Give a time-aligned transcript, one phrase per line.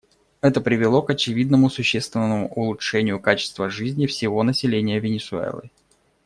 [0.41, 5.69] Это привело к очевидному существенному улучшению качества жизни всего населения Венесуэлы.